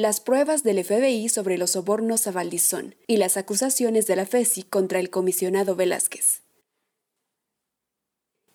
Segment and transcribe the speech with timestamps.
[0.00, 4.62] Las pruebas del FBI sobre los sobornos a Valdizón y las acusaciones de la FESI
[4.62, 6.40] contra el comisionado Velázquez.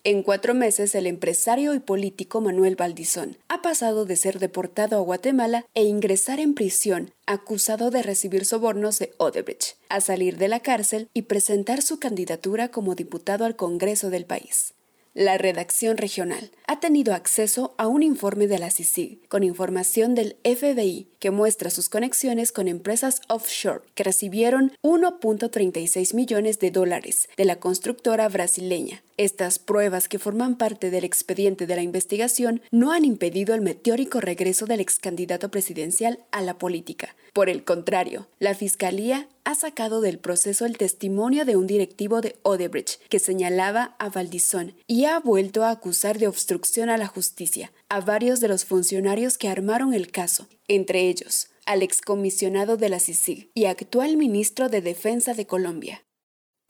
[0.03, 5.01] En cuatro meses, el empresario y político Manuel Valdizón ha pasado de ser deportado a
[5.01, 10.61] Guatemala e ingresar en prisión acusado de recibir sobornos de Odebrecht, a salir de la
[10.61, 14.73] cárcel y presentar su candidatura como diputado al Congreso del país.
[15.13, 20.37] La redacción regional ha tenido acceso a un informe de la CICIG con información del
[20.43, 27.45] FBI que muestra sus conexiones con empresas offshore que recibieron 1.36 millones de dólares de
[27.45, 29.03] la constructora brasileña.
[29.17, 34.19] Estas pruebas que forman parte del expediente de la investigación no han impedido el meteórico
[34.19, 37.15] regreso del ex candidato presidencial a la política.
[37.33, 42.35] Por el contrario, la Fiscalía ha sacado del proceso el testimonio de un directivo de
[42.43, 46.54] Odebrecht que señalaba a Valdizón y ha vuelto a acusar de obstrucción
[46.89, 51.81] a la justicia a varios de los funcionarios que armaron el caso, entre ellos al
[51.81, 56.03] excomisionado de la CICIG y actual ministro de Defensa de Colombia.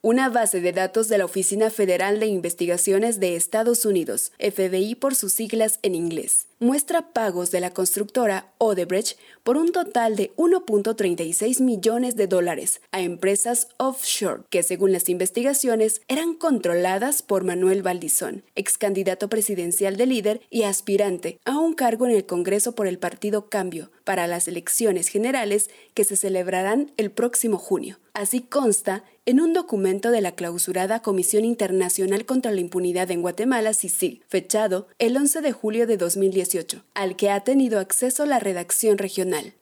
[0.02, 5.16] Una base de datos de la Oficina Federal de Investigaciones de Estados Unidos, FBI por
[5.16, 11.62] sus siglas en inglés, muestra pagos de la constructora Odebrecht por un total de 1.36
[11.62, 18.44] millones de dólares a empresas offshore que, según las investigaciones, eran controladas por Manuel Valdizón,
[18.56, 23.00] ex candidato presidencial de líder y aspirante a un cargo en el Congreso por el
[23.00, 28.00] Partido Cambio para las elecciones generales que se celebrarán el próximo junio.
[28.14, 33.74] Así consta en un documento de la clausurada Comisión Internacional contra la Impunidad en Guatemala,
[33.74, 35.98] CICIG, fechado el 11 de julio de
[36.46, 39.54] 2018, al que ha tenido acceso la redacción regional.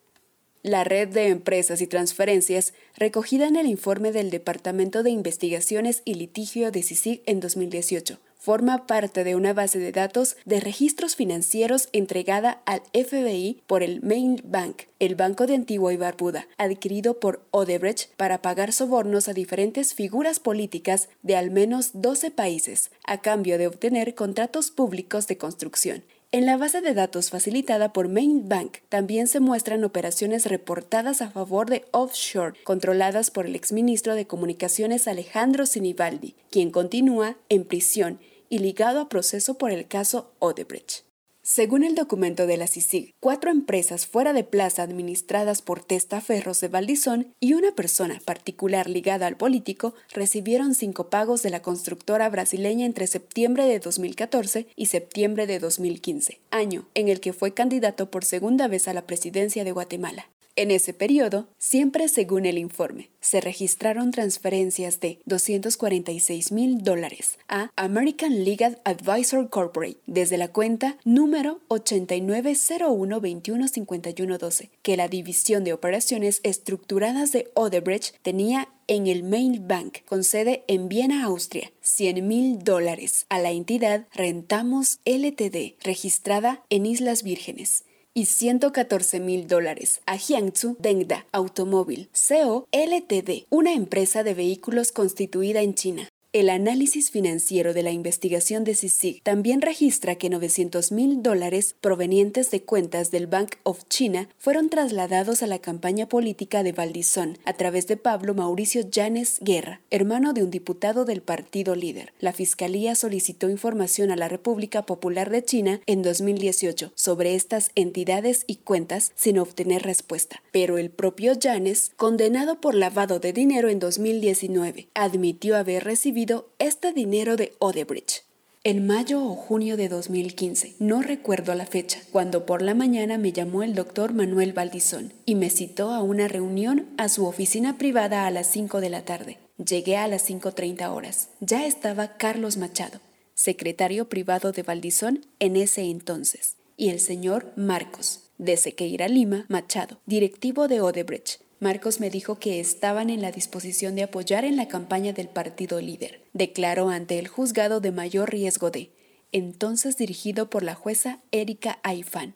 [0.61, 6.13] La red de empresas y transferencias, recogida en el informe del Departamento de Investigaciones y
[6.13, 11.87] Litigio de CICIG en 2018, forma parte de una base de datos de registros financieros
[11.93, 17.45] entregada al FBI por el Main Bank, el banco de Antigua y Barbuda, adquirido por
[17.51, 23.57] Odebrecht para pagar sobornos a diferentes figuras políticas de al menos 12 países, a cambio
[23.57, 26.03] de obtener contratos públicos de construcción.
[26.33, 31.29] En la base de datos facilitada por Main Bank también se muestran operaciones reportadas a
[31.29, 38.19] favor de offshore controladas por el exministro de Comunicaciones Alejandro Sinibaldi, quien continúa en prisión
[38.49, 41.03] y ligado a proceso por el caso Odebrecht.
[41.45, 46.69] Según el documento de la CICIG, cuatro empresas fuera de plaza administradas por testaferros de
[46.69, 52.85] Valdizón y una persona particular ligada al político recibieron cinco pagos de la constructora brasileña
[52.85, 58.23] entre septiembre de 2014 y septiembre de 2015, año en el que fue candidato por
[58.23, 60.29] segunda vez a la presidencia de Guatemala.
[60.55, 67.71] En ese periodo, siempre según el informe, se registraron transferencias de 246 mil dólares a
[67.75, 77.31] American Legal Advisor Corporate desde la cuenta número 8901215112 que la División de Operaciones Estructuradas
[77.31, 83.25] de Odebrecht tenía en el Main Bank, con sede en Viena, Austria, 100 mil dólares
[83.29, 90.75] a la entidad Rentamos LTD, registrada en Islas Vírgenes y 114 mil dólares a Jiangsu
[90.79, 96.12] Dengda Automóvil CO Ltd, una empresa de vehículos constituida en China.
[96.33, 102.49] El análisis financiero de la investigación de CICIG también registra que 900 mil dólares provenientes
[102.49, 107.53] de cuentas del Bank of China fueron trasladados a la campaña política de Valdizón a
[107.53, 112.13] través de Pablo Mauricio Llanes Guerra, hermano de un diputado del partido líder.
[112.19, 118.43] La Fiscalía solicitó información a la República Popular de China en 2018 sobre estas entidades
[118.47, 123.77] y cuentas sin obtener respuesta, pero el propio Llanes, condenado por lavado de dinero en
[123.77, 126.22] 2019, admitió haber recibido
[126.59, 128.23] este dinero de Odebrecht.
[128.63, 133.33] En mayo o junio de 2015, no recuerdo la fecha, cuando por la mañana me
[133.33, 138.25] llamó el doctor Manuel Valdizón y me citó a una reunión a su oficina privada
[138.25, 139.37] a las 5 de la tarde.
[139.57, 141.27] Llegué a las 5.30 horas.
[141.41, 143.01] Ya estaba Carlos Machado,
[143.33, 149.97] secretario privado de Valdizón en ese entonces, y el señor Marcos, de Sequeira Lima Machado,
[150.05, 154.67] directivo de Odebrecht, Marcos me dijo que estaban en la disposición de apoyar en la
[154.67, 156.21] campaña del partido líder.
[156.33, 158.91] Declaró ante el juzgado de mayor riesgo de,
[159.31, 162.35] entonces dirigido por la jueza Erika Aifán.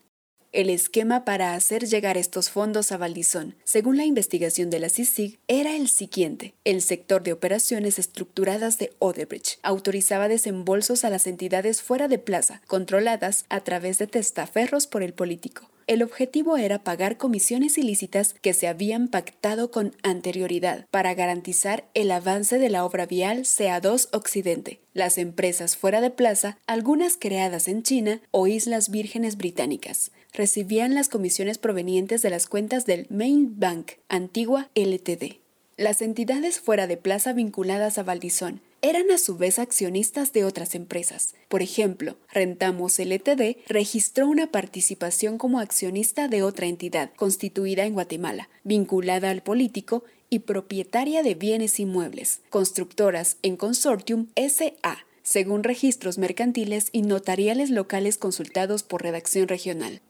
[0.54, 5.40] El esquema para hacer llegar estos fondos a Valdizón, según la investigación de la CICIG,
[5.50, 6.54] era el siguiente.
[6.64, 12.62] El sector de operaciones estructuradas de Odebrecht autorizaba desembolsos a las entidades fuera de plaza,
[12.66, 15.70] controladas a través de testaferros por el político.
[15.88, 22.12] El objetivo era pagar comisiones ilícitas que se habían pactado con anterioridad para garantizar el
[22.12, 24.82] avance de la obra vial CA2 Occidente.
[24.94, 31.08] Las empresas fuera de plaza, algunas creadas en China o Islas Vírgenes Británicas, recibían las
[31.08, 35.38] comisiones provenientes de las cuentas del Main Bank, antigua LTD.
[35.78, 40.76] Las entidades fuera de plaza vinculadas a Valdizón eran a su vez accionistas de otras
[40.76, 41.36] empresas.
[41.50, 48.50] Por ejemplo, Rentamos LTD registró una participación como accionista de otra entidad constituida en Guatemala,
[48.64, 56.90] vinculada al político y propietaria de bienes inmuebles, constructoras en consortium SA, según registros mercantiles
[56.92, 60.02] y notariales locales consultados por redacción regional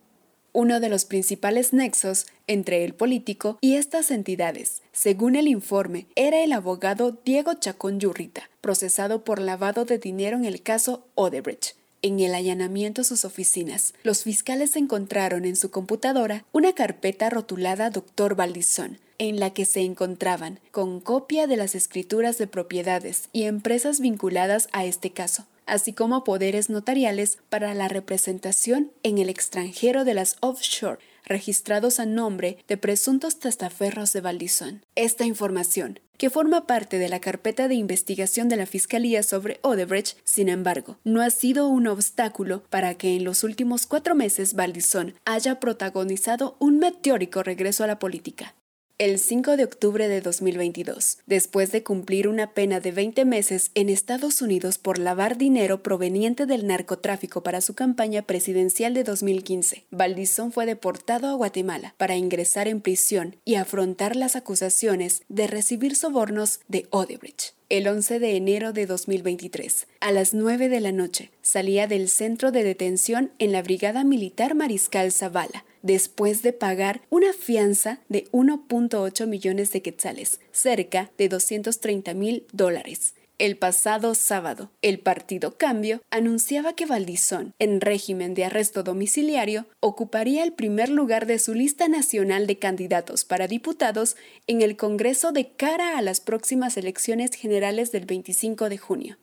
[0.57, 6.43] uno de los principales nexos entre el político y estas entidades, según el informe, era
[6.43, 11.75] el abogado Diego Chacón Yurrita, procesado por lavado de dinero en el caso Odebrecht.
[12.07, 17.89] En el allanamiento a sus oficinas, los fiscales encontraron en su computadora una carpeta rotulada
[17.89, 18.33] Dr.
[18.33, 23.99] Valdizón, en la que se encontraban con copia de las escrituras de propiedades y empresas
[23.99, 30.13] vinculadas a este caso, así como poderes notariales para la representación en el extranjero de
[30.13, 34.85] las offshore registrados a nombre de presuntos testaferros de Valdizón.
[34.95, 40.17] Esta información, que forma parte de la carpeta de investigación de la Fiscalía sobre Odebrecht,
[40.23, 45.13] sin embargo, no ha sido un obstáculo para que en los últimos cuatro meses Valdizón
[45.25, 48.55] haya protagonizado un meteórico regreso a la política
[48.99, 53.89] el 5 de octubre de 2022, después de cumplir una pena de 20 meses en
[53.89, 59.85] Estados Unidos por lavar dinero proveniente del narcotráfico para su campaña presidencial de 2015.
[59.91, 65.95] Valdizón fue deportado a Guatemala para ingresar en prisión y afrontar las acusaciones de recibir
[65.95, 69.87] sobornos de Odebrecht el 11 de enero de 2023.
[69.99, 74.55] A las 9 de la noche salía del centro de detención en la Brigada Militar
[74.55, 82.13] Mariscal Zavala, después de pagar una fianza de 1.8 millones de quetzales, cerca de 230
[82.13, 83.15] mil dólares.
[83.39, 90.43] El pasado sábado, el partido Cambio anunciaba que Valdizón, en régimen de arresto domiciliario, ocuparía
[90.43, 94.17] el primer lugar de su lista nacional de candidatos para diputados
[94.47, 99.17] en el Congreso de cara a las próximas elecciones generales del 25 de junio.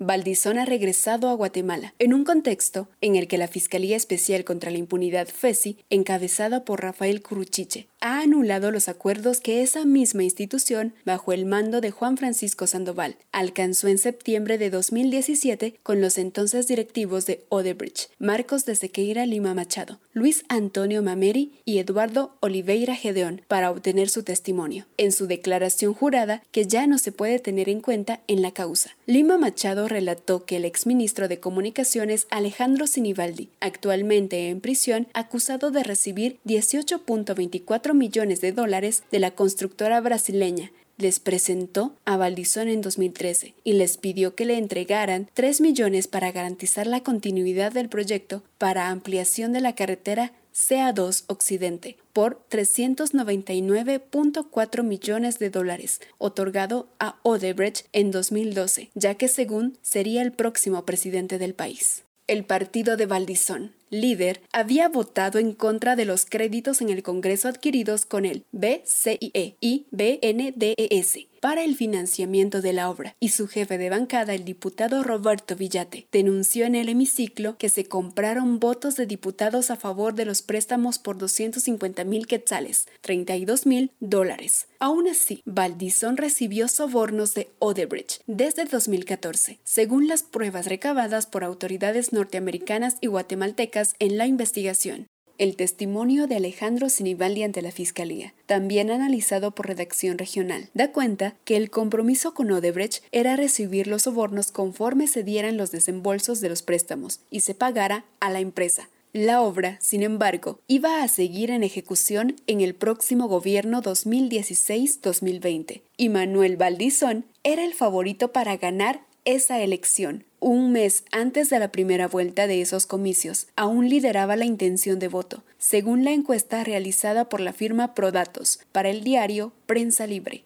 [0.00, 4.70] Valdizón ha regresado a Guatemala, en un contexto en el que la Fiscalía Especial contra
[4.70, 10.94] la Impunidad FESI, encabezada por Rafael Curuchiche, ha anulado los acuerdos que esa misma institución,
[11.04, 16.68] bajo el mando de Juan Francisco Sandoval, alcanzó en septiembre de 2017 con los entonces
[16.68, 23.42] directivos de Odebrecht, Marcos de Sequeira Lima Machado, Luis Antonio Mameri y Eduardo Oliveira Gedeón,
[23.48, 27.80] para obtener su testimonio, en su declaración jurada que ya no se puede tener en
[27.80, 28.96] cuenta en la causa.
[29.06, 35.82] Lima Machado relató que el exministro de Comunicaciones Alejandro Sinibaldi, actualmente en prisión, acusado de
[35.82, 43.54] recibir 18.24 millones de dólares de la constructora brasileña les presentó a Valdizón en 2013
[43.62, 48.88] y les pidió que le entregaran 3 millones para garantizar la continuidad del proyecto para
[48.88, 58.10] ampliación de la carretera CA2 Occidente por 399.4 millones de dólares, otorgado a Odebrecht en
[58.10, 62.02] 2012, ya que según sería el próximo presidente del país.
[62.26, 67.48] El partido de Valdizón, líder, había votado en contra de los créditos en el Congreso
[67.48, 73.78] adquiridos con el BCIE y BNDES para el financiamiento de la obra, y su jefe
[73.78, 79.06] de bancada, el diputado Roberto Villate, denunció en el hemiciclo que se compraron votos de
[79.06, 84.66] diputados a favor de los préstamos por 250 mil quetzales, 32 mil dólares.
[84.80, 92.12] Aún así, Valdizón recibió sobornos de Odebrecht desde 2014, según las pruebas recabadas por autoridades
[92.12, 95.06] norteamericanas y guatemaltecas en la investigación
[95.38, 101.36] el testimonio de Alejandro Sinibaldi ante la Fiscalía, también analizado por redacción regional, da cuenta
[101.44, 106.48] que el compromiso con Odebrecht era recibir los sobornos conforme se dieran los desembolsos de
[106.48, 108.88] los préstamos y se pagara a la empresa.
[109.14, 116.08] La obra, sin embargo, iba a seguir en ejecución en el próximo gobierno 2016-2020 y
[116.10, 122.08] Manuel Valdizón era el favorito para ganar esa elección, un mes antes de la primera
[122.08, 127.40] vuelta de esos comicios, aún lideraba la intención de voto, según la encuesta realizada por
[127.40, 130.44] la firma Prodatos para el diario Prensa Libre.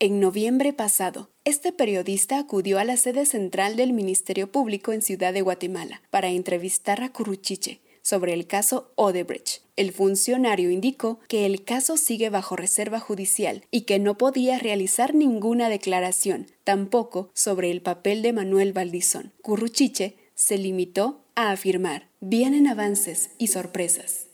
[0.00, 5.32] En noviembre pasado, este periodista acudió a la sede central del Ministerio Público en Ciudad
[5.32, 9.62] de Guatemala para entrevistar a Curuchiche, sobre el caso Odebrecht.
[9.74, 15.14] El funcionario indicó que el caso sigue bajo reserva judicial y que no podía realizar
[15.14, 19.32] ninguna declaración, tampoco sobre el papel de Manuel Valdizón.
[19.42, 24.28] Curruchiche se limitó a afirmar, vienen avances y sorpresas.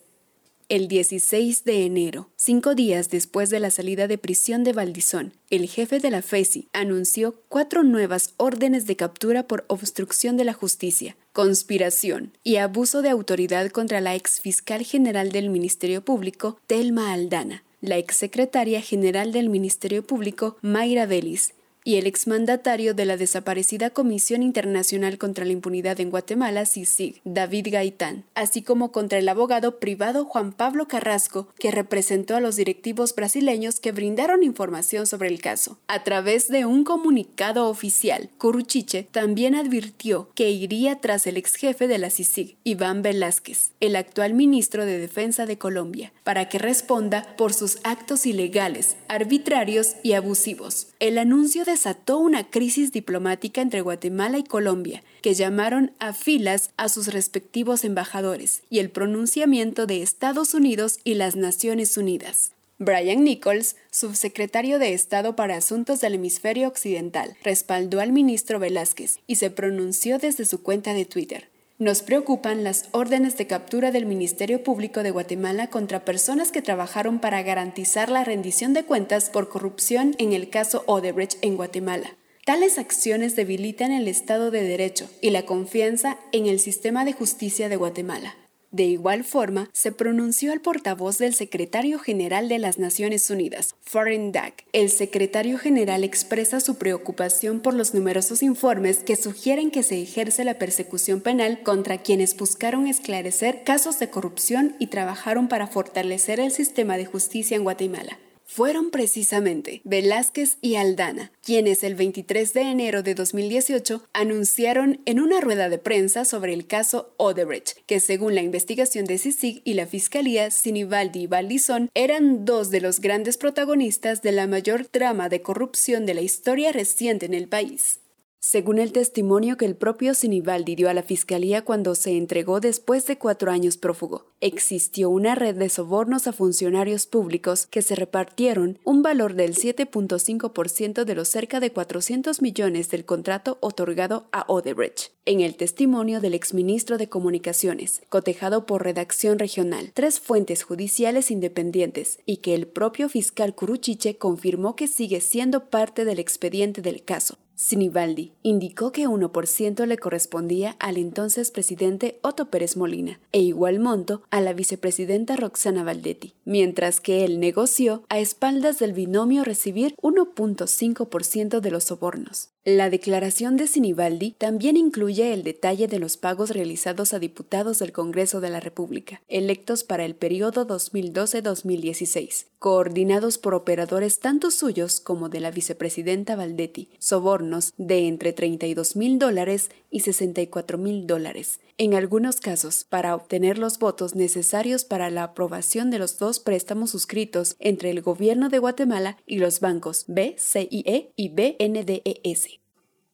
[0.70, 5.68] El 16 de enero, cinco días después de la salida de prisión de Valdizón, el
[5.68, 11.16] jefe de la FESI anunció cuatro nuevas órdenes de captura por obstrucción de la justicia,
[11.32, 17.98] conspiración y abuso de autoridad contra la exfiscal general del Ministerio Público, Telma Aldana, la
[17.98, 21.52] exsecretaria general del Ministerio Público, Mayra Vélez,
[21.84, 27.68] y el exmandatario de la desaparecida Comisión Internacional contra la Impunidad en Guatemala, CICIG, David
[27.70, 33.14] Gaitán, así como contra el abogado privado Juan Pablo Carrasco, que representó a los directivos
[33.14, 35.78] brasileños que brindaron información sobre el caso.
[35.88, 41.88] A través de un comunicado oficial, Curuchiche también advirtió que iría tras el ex jefe
[41.88, 47.34] de la CICIG, Iván Velázquez, el actual ministro de Defensa de Colombia, para que responda
[47.36, 50.88] por sus actos ilegales, arbitrarios y abusivos.
[51.00, 56.88] El anuncio desató una crisis diplomática entre Guatemala y Colombia, que llamaron a filas a
[56.88, 62.52] sus respectivos embajadores, y el pronunciamiento de Estados Unidos y las Naciones Unidas.
[62.78, 69.36] Brian Nichols, subsecretario de Estado para Asuntos del Hemisferio Occidental, respaldó al ministro Velázquez y
[69.36, 71.50] se pronunció desde su cuenta de Twitter.
[71.80, 77.20] Nos preocupan las órdenes de captura del Ministerio Público de Guatemala contra personas que trabajaron
[77.20, 82.18] para garantizar la rendición de cuentas por corrupción en el caso Odebrecht en Guatemala.
[82.44, 87.70] Tales acciones debilitan el Estado de Derecho y la confianza en el sistema de justicia
[87.70, 88.34] de Guatemala.
[88.72, 94.30] De igual forma, se pronunció el portavoz del secretario general de las Naciones Unidas, Foreign
[94.30, 94.64] Dak.
[94.72, 100.44] El secretario general expresa su preocupación por los numerosos informes que sugieren que se ejerce
[100.44, 106.52] la persecución penal contra quienes buscaron esclarecer casos de corrupción y trabajaron para fortalecer el
[106.52, 108.18] sistema de justicia en Guatemala
[108.50, 115.40] fueron precisamente Velázquez y Aldana, quienes el 23 de enero de 2018 anunciaron en una
[115.40, 119.86] rueda de prensa sobre el caso Odebrecht, que según la investigación de CICIG y la
[119.86, 125.42] Fiscalía, Sinibaldi y Valdizón eran dos de los grandes protagonistas de la mayor trama de
[125.42, 128.00] corrupción de la historia reciente en el país.
[128.42, 133.06] Según el testimonio que el propio Sinibaldi dio a la fiscalía cuando se entregó después
[133.06, 138.78] de cuatro años prófugo, existió una red de sobornos a funcionarios públicos que se repartieron
[138.82, 145.10] un valor del 7.5% de los cerca de 400 millones del contrato otorgado a Odebrecht.
[145.26, 152.20] En el testimonio del exministro de Comunicaciones, cotejado por redacción regional, tres fuentes judiciales independientes
[152.24, 157.36] y que el propio fiscal Curuchiche confirmó que sigue siendo parte del expediente del caso,
[157.60, 164.22] Sinibaldi indicó que 1% le correspondía al entonces presidente Otto Pérez Molina e igual monto
[164.30, 171.60] a la vicepresidenta Roxana Valdetti, mientras que él negoció a espaldas del binomio recibir 1.5%
[171.60, 172.48] de los sobornos.
[172.66, 177.90] La declaración de Sinibaldi también incluye el detalle de los pagos realizados a diputados del
[177.90, 185.30] Congreso de la República, electos para el periodo 2012-2016, coordinados por operadores tanto suyos como
[185.30, 191.94] de la vicepresidenta Valdetti, sobornos de entre 32 mil dólares y 64 mil dólares, en
[191.94, 197.56] algunos casos para obtener los votos necesarios para la aprobación de los dos préstamos suscritos
[197.58, 202.59] entre el gobierno de Guatemala y los bancos BCIE y BNDES.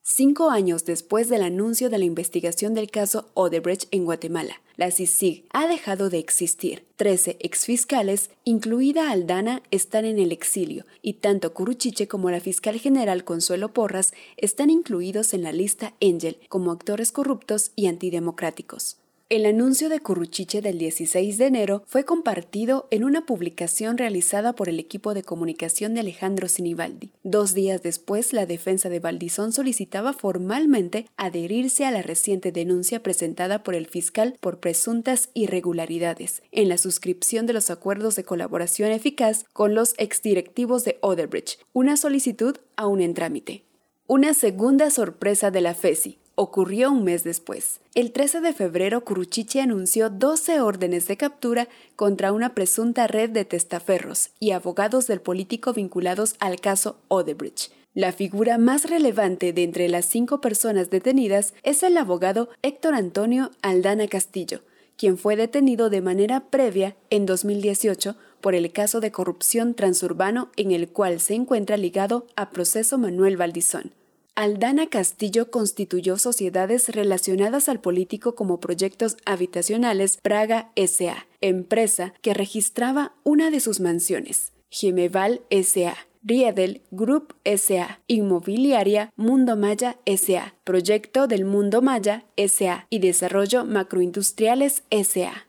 [0.09, 5.47] Cinco años después del anuncio de la investigación del caso Odebrecht en Guatemala, la CICIG
[5.53, 6.85] ha dejado de existir.
[6.95, 13.25] Trece exfiscales, incluida Aldana, están en el exilio y tanto Curuchiche como la fiscal general
[13.25, 18.99] Consuelo Porras están incluidos en la lista Angel como actores corruptos y antidemocráticos.
[19.28, 24.68] El anuncio de Curruchiche del 16 de enero fue compartido en una publicación realizada por
[24.68, 27.11] el equipo de comunicación de Alejandro Sinibaldi.
[27.25, 33.64] Dos días después, la defensa de Valdizón solicitaba formalmente adherirse a la reciente denuncia presentada
[33.64, 39.45] por el fiscal por presuntas irregularidades en la suscripción de los acuerdos de colaboración eficaz
[39.52, 43.64] con los exdirectivos de Oderbridge, una solicitud aún en trámite.
[44.06, 47.81] Una segunda sorpresa de la FESI, ocurrió un mes después.
[47.95, 53.45] El 13 de febrero, Curuchiche anunció 12 órdenes de captura contra una presunta red de
[53.45, 57.73] testaferros y abogados del político vinculados al caso Odebrecht.
[57.95, 63.50] La figura más relevante de entre las cinco personas detenidas es el abogado Héctor Antonio
[63.62, 64.61] Aldana Castillo,
[64.99, 70.73] quien fue detenido de manera previa en 2018 por el caso de corrupción transurbano en
[70.73, 73.93] el cual se encuentra ligado a proceso Manuel Valdizón.
[74.37, 83.14] Aldana Castillo constituyó sociedades relacionadas al político como Proyectos Habitacionales Praga S.A., empresa que registraba
[83.25, 91.47] una de sus mansiones, Gemeval S.A., Riedel Group S.A., Inmobiliaria Mundo Maya S.A., Proyecto del
[91.47, 92.87] Mundo Maya S.A.
[92.90, 95.46] y Desarrollo Macroindustriales S.A.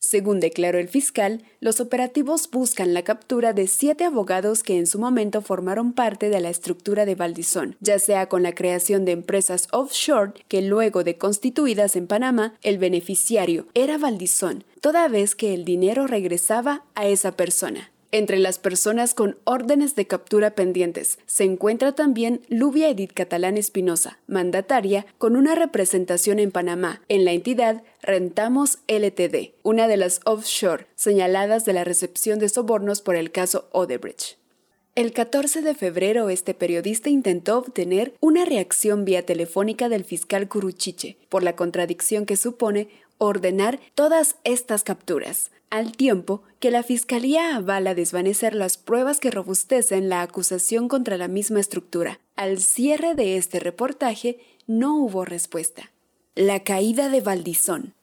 [0.00, 4.98] Según declaró el fiscal, los operativos buscan la captura de siete abogados que en su
[4.98, 9.66] momento formaron parte de la estructura de Valdizón, ya sea con la creación de empresas
[9.72, 15.64] offshore que luego de constituidas en Panamá, el beneficiario era Valdizón, toda vez que el
[15.64, 17.90] dinero regresaba a esa persona.
[18.10, 24.18] Entre las personas con órdenes de captura pendientes se encuentra también Lubia Edith Catalán Espinosa,
[24.26, 27.02] mandataria con una representación en Panamá.
[27.08, 33.02] En la entidad Rentamos LTD, una de las offshore señaladas de la recepción de sobornos
[33.02, 34.38] por el caso Odebrecht.
[34.94, 41.18] El 14 de febrero este periodista intentó obtener una reacción vía telefónica del fiscal Curuchiche
[41.28, 42.88] por la contradicción que supone
[43.18, 50.08] ordenar todas estas capturas, al tiempo que la Fiscalía avala desvanecer las pruebas que robustecen
[50.08, 52.20] la acusación contra la misma estructura.
[52.36, 55.90] Al cierre de este reportaje no hubo respuesta.
[56.34, 57.94] La caída de Valdizón.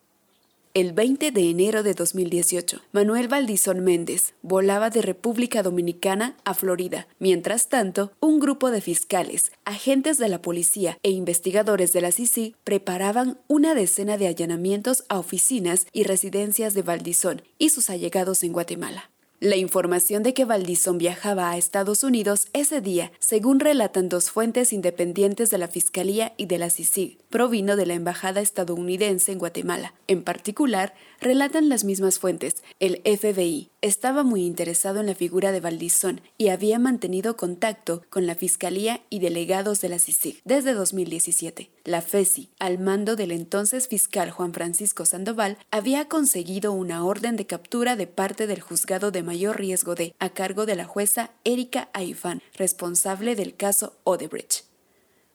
[0.75, 7.08] El 20 de enero de 2018, Manuel Valdizón Méndez volaba de República Dominicana a Florida.
[7.17, 12.58] Mientras tanto, un grupo de fiscales, agentes de la policía e investigadores de la CICI
[12.65, 18.51] preparaban una decena de allanamientos a oficinas y residencias de Valdizón y sus allegados en
[18.51, 19.12] Guatemala.
[19.42, 24.72] La información de que Valdizón viajaba a Estados Unidos ese día, según relatan dos fuentes
[24.72, 29.94] independientes de la Fiscalía y de la CICIG, provino de la Embajada estadounidense en Guatemala.
[30.08, 32.63] En particular, relatan las mismas fuentes.
[32.80, 38.25] El FBI estaba muy interesado en la figura de Valdizón y había mantenido contacto con
[38.25, 41.72] la Fiscalía y delegados de la CICIG desde 2017.
[41.84, 47.46] La FESI, al mando del entonces fiscal Juan Francisco Sandoval, había conseguido una orden de
[47.46, 49.22] captura de parte del juzgado de
[49.54, 54.65] riesgo de, a cargo de la jueza Erika Aifán, responsable del caso Odebrecht.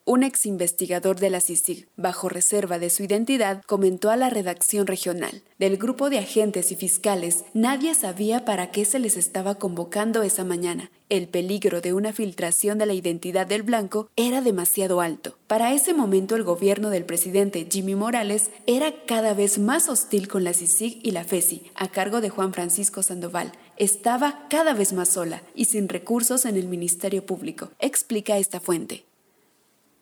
[0.06, 4.86] Un ex investigador de la CICIG, bajo reserva de su identidad, comentó a la redacción
[4.86, 5.42] regional.
[5.58, 10.42] Del grupo de agentes y fiscales, nadie sabía para qué se les estaba convocando esa
[10.42, 10.90] mañana.
[11.10, 15.36] El peligro de una filtración de la identidad del blanco era demasiado alto.
[15.46, 20.44] Para ese momento el gobierno del presidente Jimmy Morales era cada vez más hostil con
[20.44, 23.52] la CICIG y la FESI, a cargo de Juan Francisco Sandoval.
[23.80, 29.06] Estaba cada vez más sola y sin recursos en el Ministerio Público, explica esta fuente.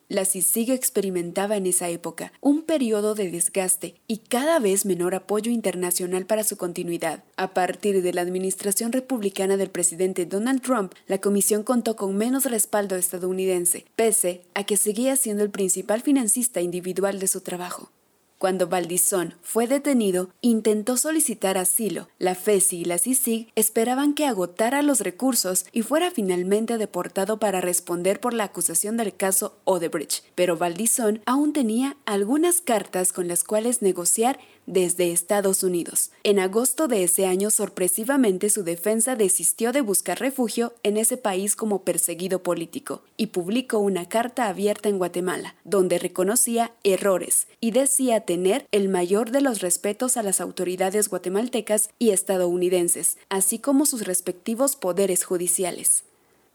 [0.09, 5.53] La CICIG experimentaba en esa época un periodo de desgaste y cada vez menor apoyo
[5.53, 7.23] internacional para su continuidad.
[7.37, 12.47] A partir de la administración republicana del presidente Donald Trump, la comisión contó con menos
[12.47, 17.93] respaldo estadounidense, pese a que seguía siendo el principal financista individual de su trabajo.
[18.39, 22.09] Cuando Valdizón fue detenido, intentó solicitar asilo.
[22.21, 27.61] La FESI y la CICIG esperaban que agotara los recursos y fuera finalmente deportado para
[27.61, 30.23] responder por la acusación del caso Odebrecht.
[30.37, 36.11] Pero Valdizón aún tenía algunas cartas con las cuales negociar desde Estados Unidos.
[36.23, 41.57] En agosto de ese año, sorpresivamente, su defensa desistió de buscar refugio en ese país
[41.57, 48.21] como perseguido político y publicó una carta abierta en Guatemala, donde reconocía errores y decía
[48.29, 54.05] tener el mayor de los respetos a las autoridades guatemaltecas y estadounidenses, así como sus
[54.05, 56.05] respectivos poderes judiciales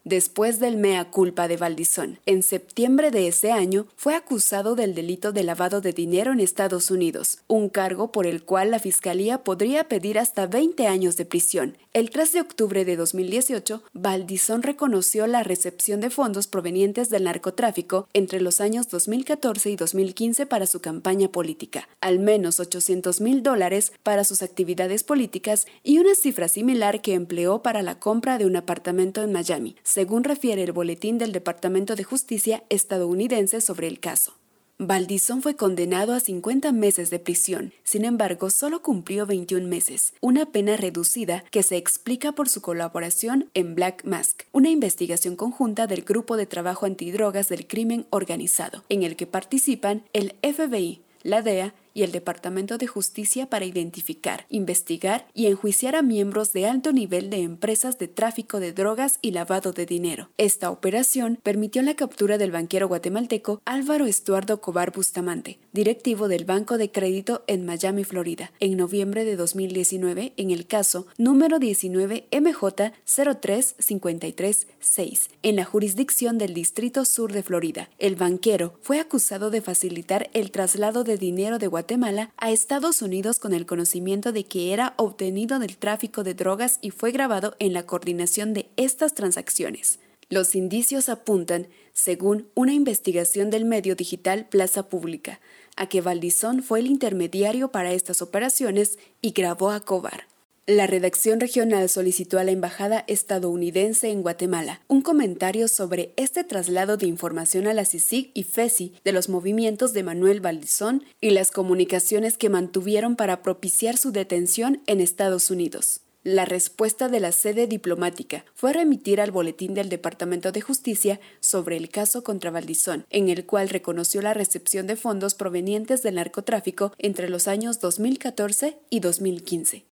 [0.03, 2.19] después del mea culpa de Valdizón.
[2.25, 6.91] En septiembre de ese año fue acusado del delito de lavado de dinero en Estados
[6.91, 11.77] Unidos, un cargo por el cual la Fiscalía podría pedir hasta 20 años de prisión.
[11.95, 18.08] El 3 de octubre de 2018, Valdizón reconoció la recepción de fondos provenientes del narcotráfico
[18.13, 23.93] entre los años 2014 y 2015 para su campaña política, al menos 800 mil dólares
[24.01, 28.56] para sus actividades políticas y una cifra similar que empleó para la compra de un
[28.56, 34.34] apartamento en Miami, según refiere el boletín del Departamento de Justicia estadounidense sobre el caso.
[34.79, 40.47] Valdizón fue condenado a 50 meses de prisión, sin embargo solo cumplió 21 meses, una
[40.47, 46.01] pena reducida que se explica por su colaboración en Black Mask, una investigación conjunta del
[46.01, 51.75] Grupo de Trabajo Antidrogas del Crimen Organizado, en el que participan el FBI, la DEA
[51.93, 57.29] y el Departamento de Justicia para identificar, investigar y enjuiciar a miembros de alto nivel
[57.29, 60.29] de empresas de tráfico de drogas y lavado de dinero.
[60.38, 66.77] Esta operación permitió la captura del banquero guatemalteco Álvaro Estuardo Cobar Bustamante, directivo del Banco
[66.77, 72.93] de Crédito en Miami, Florida, en noviembre de 2019 en el caso número 19 MJ
[73.06, 77.89] 03536 en la jurisdicción del Distrito Sur de Florida.
[77.99, 83.39] El banquero fue acusado de facilitar el traslado de dinero de Guatemala a Estados Unidos
[83.39, 87.74] con el conocimiento de que era obtenido del tráfico de drogas y fue grabado en
[87.74, 90.00] la coordinación de estas transacciones.
[90.30, 95.41] Los indicios apuntan, según una investigación del medio digital Plaza Pública,
[95.76, 100.33] a que Valdizón fue el intermediario para estas operaciones y grabó a Cobar.
[100.65, 106.95] La redacción regional solicitó a la Embajada estadounidense en Guatemala un comentario sobre este traslado
[106.95, 111.52] de información a la CICIG y FESI de los movimientos de Manuel Valdizón y las
[111.52, 115.99] comunicaciones que mantuvieron para propiciar su detención en Estados Unidos.
[116.23, 121.76] La respuesta de la sede diplomática fue remitir al boletín del Departamento de Justicia sobre
[121.76, 126.93] el caso contra Valdizón, en el cual reconoció la recepción de fondos provenientes del narcotráfico
[126.99, 129.92] entre los años 2014 y 2015.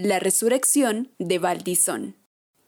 [0.00, 2.14] La resurrección de Valdizón.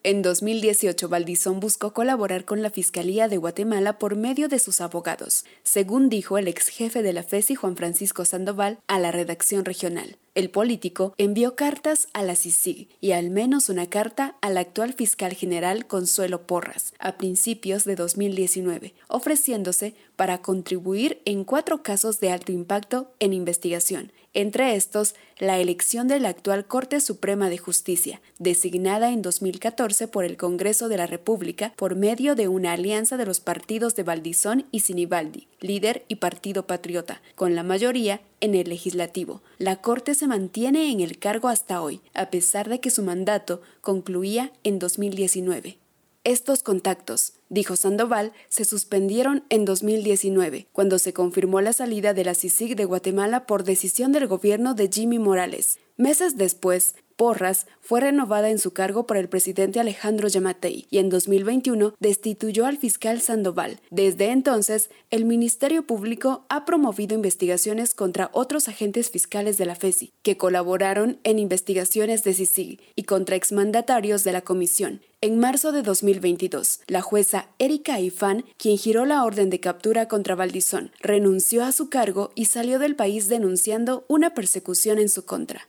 [0.02, 5.44] En 2018, Valdizón buscó colaborar con la Fiscalía de Guatemala por medio de sus abogados,
[5.62, 10.16] según dijo el ex jefe de la FESI Juan Francisco Sandoval a la redacción regional.
[10.34, 15.34] El político envió cartas a la CICIG y al menos una carta al actual fiscal
[15.34, 22.50] general Consuelo Porras a principios de 2019, ofreciéndose para contribuir en cuatro casos de alto
[22.50, 29.10] impacto en investigación, entre estos la elección de la actual Corte Suprema de Justicia, designada
[29.10, 33.40] en 2014 por el Congreso de la República por medio de una alianza de los
[33.40, 39.42] partidos de Valdizón y Sinibaldi, líder y partido patriota, con la mayoría en el legislativo.
[39.58, 43.62] La Corte se mantiene en el cargo hasta hoy, a pesar de que su mandato
[43.80, 45.79] concluía en 2019.
[46.22, 52.34] Estos contactos, dijo Sandoval, se suspendieron en 2019, cuando se confirmó la salida de la
[52.34, 55.78] CICIG de Guatemala por decisión del gobierno de Jimmy Morales.
[55.96, 61.10] Meses después, Porras fue renovada en su cargo por el presidente Alejandro Yamatei y en
[61.10, 63.78] 2021 destituyó al fiscal Sandoval.
[63.90, 70.14] Desde entonces, el Ministerio Público ha promovido investigaciones contra otros agentes fiscales de la FESI
[70.22, 75.02] que colaboraron en investigaciones de CICIG y contra exmandatarios de la comisión.
[75.20, 80.36] En marzo de 2022, la jueza Erika Ifán, quien giró la orden de captura contra
[80.36, 85.68] Valdizón, renunció a su cargo y salió del país denunciando una persecución en su contra.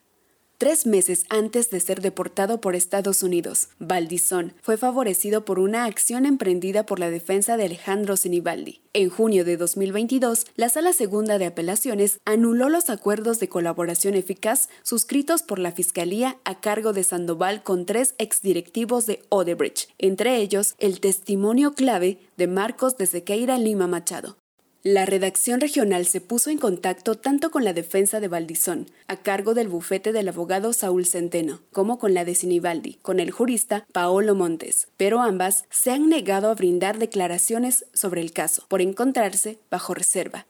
[0.61, 6.23] Tres meses antes de ser deportado por Estados Unidos, Valdizón fue favorecido por una acción
[6.23, 8.79] emprendida por la defensa de Alejandro Sinibaldi.
[8.93, 14.69] En junio de 2022, la Sala Segunda de Apelaciones anuló los acuerdos de colaboración eficaz
[14.83, 20.75] suscritos por la Fiscalía a cargo de Sandoval con tres exdirectivos de Odebrecht, entre ellos
[20.77, 24.37] el testimonio clave de Marcos de Sequeira Lima Machado,
[24.83, 29.53] la redacción regional se puso en contacto tanto con la defensa de Valdizón, a cargo
[29.53, 34.33] del bufete del abogado Saúl Centeno, como con la de Sinibaldi, con el jurista Paolo
[34.33, 39.93] Montes, pero ambas se han negado a brindar declaraciones sobre el caso, por encontrarse bajo
[39.93, 40.47] reserva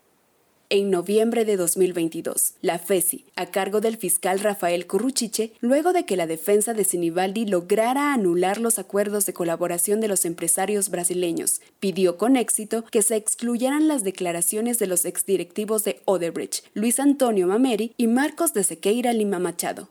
[0.72, 2.54] en noviembre de 2022.
[2.62, 7.46] La FESI, a cargo del fiscal Rafael Curruchiche, luego de que la defensa de Sinibaldi
[7.46, 13.18] lograra anular los acuerdos de colaboración de los empresarios brasileños, pidió con éxito que se
[13.18, 19.12] excluyeran las declaraciones de los exdirectivos de Odebrecht, Luis Antonio Mameri y Marcos de Sequeira
[19.12, 19.90] Lima Machado.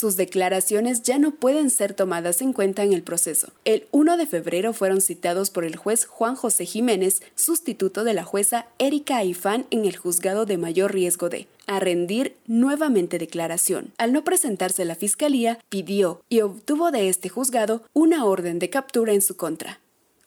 [0.00, 3.52] Sus declaraciones ya no pueden ser tomadas en cuenta en el proceso.
[3.66, 8.24] El 1 de febrero fueron citados por el juez Juan José Jiménez, sustituto de la
[8.24, 13.92] jueza Erika Aifán en el juzgado de mayor riesgo de a rendir nuevamente declaración.
[13.98, 19.12] Al no presentarse la fiscalía, pidió y obtuvo de este juzgado una orden de captura
[19.12, 19.80] en su contra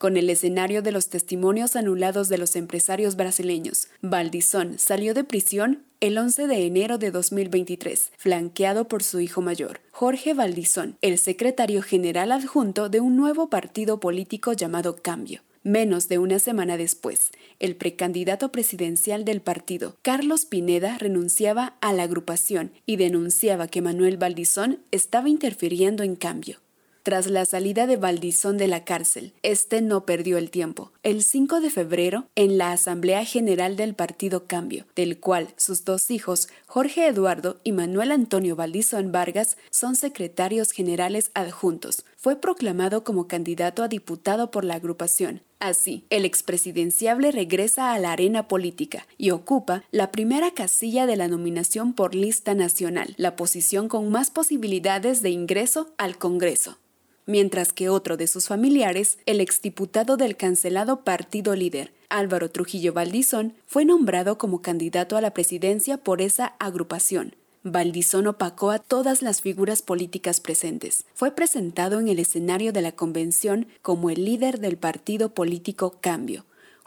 [0.04, 3.88] con el escenario de los testimonios anulados de los empresarios brasileños.
[4.02, 9.80] Valdizón salió de prisión el 11 de enero de 2023, flanqueado por su hijo mayor,
[9.92, 15.40] Jorge Valdizón, el secretario general adjunto de un nuevo partido político llamado Cambio.
[15.64, 22.04] Menos de una semana después, el precandidato presidencial del partido, Carlos Pineda, renunciaba a la
[22.04, 26.60] agrupación y denunciaba que Manuel Valdizón estaba interfiriendo en cambio
[27.04, 29.34] tras la salida de Valdizón de la cárcel.
[29.44, 30.92] Este no perdió el tiempo.
[31.04, 36.10] El 5 de febrero, en la Asamblea General del Partido Cambio, del cual sus dos
[36.10, 43.28] hijos, Jorge Eduardo y Manuel Antonio Valdizón Vargas, son secretarios generales adjuntos, fue proclamado como
[43.28, 45.42] candidato a diputado por la agrupación.
[45.60, 51.28] Así, el expresidenciable regresa a la arena política y ocupa la primera casilla de la
[51.28, 56.78] nominación por lista nacional, la posición con más posibilidades de ingreso al Congreso
[57.26, 63.54] mientras que otro de sus familiares, el exdiputado del cancelado partido líder, Álvaro Trujillo Valdizón,
[63.66, 69.42] fue nombrado como candidato a la presidencia por esa agrupación, Valdizón opacó a todas las
[69.42, 71.06] figuras políticas presentes.
[71.14, 76.44] Fue presentado en el escenario de la convención como el líder del partido político Cambio.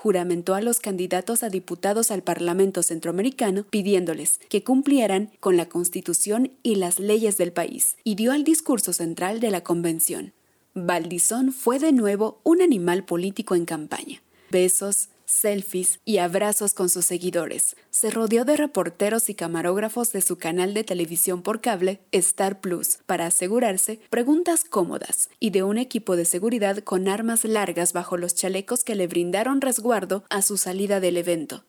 [0.07, 6.53] Juramentó a los candidatos a diputados al Parlamento Centroamericano pidiéndoles que cumplieran con la Constitución
[6.63, 10.33] y las leyes del país, y dio al discurso central de la convención.
[10.75, 14.23] Valdizón fue de nuevo un animal político en campaña.
[14.49, 17.77] Besos, selfies y abrazos con sus seguidores.
[17.91, 23.01] Se rodeó de reporteros y camarógrafos de su canal de televisión por cable, Star Plus,
[23.05, 28.35] para asegurarse preguntas cómodas y de un equipo de seguridad con armas largas bajo los
[28.35, 31.65] chalecos que le brindaron resguardo a su salida del evento.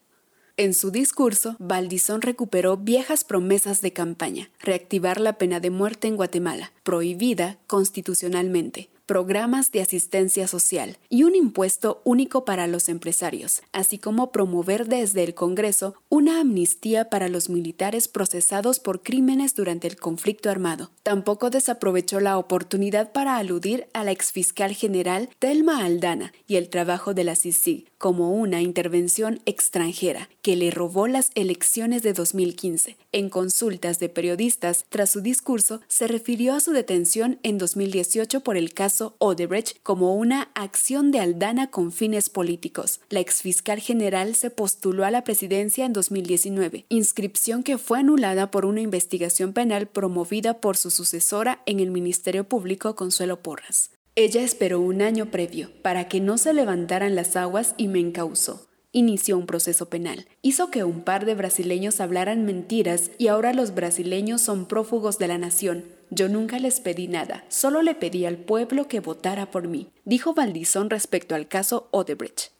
[0.56, 6.16] En su discurso, Valdizón recuperó viejas promesas de campaña, reactivar la pena de muerte en
[6.16, 13.98] Guatemala, prohibida constitucionalmente, programas de asistencia social y un impuesto único para los empresarios, así
[13.98, 19.96] como promover desde el Congreso una amnistía para los militares procesados por crímenes durante el
[19.96, 20.90] conflicto armado.
[21.02, 27.14] Tampoco desaprovechó la oportunidad para aludir a la exfiscal general Telma Aldana y el trabajo
[27.14, 32.96] de la CICIG como una intervención extranjera que le robó las elecciones de 2015.
[33.12, 38.56] En consultas de periodistas tras su discurso, se refirió a su detención en 2018 por
[38.56, 43.00] el caso Odebrecht como una acción de Aldana con fines políticos.
[43.10, 48.64] La exfiscal general se postuló a la presidencia en 2019, inscripción que fue anulada por
[48.64, 53.90] una investigación penal promovida por su sucesora en el Ministerio Público, Consuelo Porras.
[54.20, 58.66] Ella esperó un año previo para que no se levantaran las aguas y me encausó
[58.90, 60.26] inició un proceso penal.
[60.42, 65.28] Hizo que un par de brasileños hablaran mentiras y ahora los brasileños son prófugos de
[65.28, 65.84] la nación.
[66.10, 70.34] Yo nunca les pedí nada, solo le pedí al pueblo que votara por mí, dijo
[70.34, 72.57] Valdizón respecto al caso Odebrecht.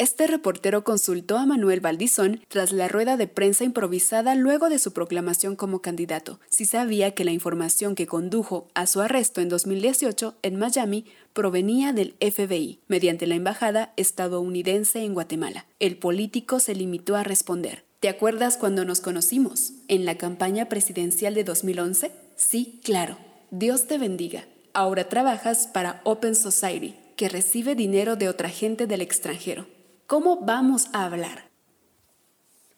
[0.00, 4.92] Este reportero consultó a Manuel Valdizón tras la rueda de prensa improvisada luego de su
[4.92, 10.36] proclamación como candidato, si sabía que la información que condujo a su arresto en 2018
[10.42, 15.66] en Miami provenía del FBI, mediante la embajada estadounidense en Guatemala.
[15.80, 17.82] El político se limitó a responder.
[17.98, 19.72] ¿Te acuerdas cuando nos conocimos?
[19.88, 22.12] ¿En la campaña presidencial de 2011?
[22.36, 23.18] Sí, claro.
[23.50, 24.46] Dios te bendiga.
[24.74, 29.66] Ahora trabajas para Open Society, que recibe dinero de otra gente del extranjero.
[30.08, 31.50] ¿Cómo vamos a hablar?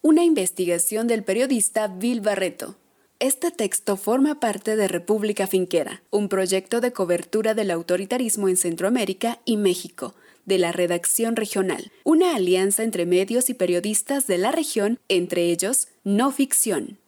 [0.03, 2.75] Una investigación del periodista Bill Barreto.
[3.21, 9.39] Este texto forma parte de República Finquera, un proyecto de cobertura del autoritarismo en Centroamérica
[9.45, 14.99] y México, de la redacción regional, una alianza entre medios y periodistas de la región,
[15.09, 16.99] entre ellos No Ficción.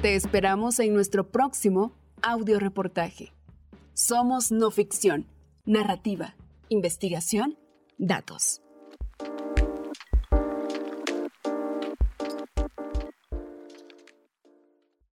[0.00, 3.32] Te esperamos en nuestro próximo audio reportaje.
[3.94, 5.26] Somos No Ficción
[5.64, 6.34] narrativa,
[6.68, 7.58] investigación,
[7.98, 8.62] datos.